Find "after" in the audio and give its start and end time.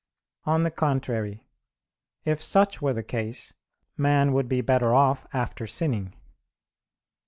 5.31-5.67